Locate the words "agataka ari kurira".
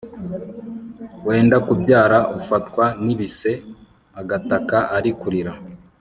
4.19-5.51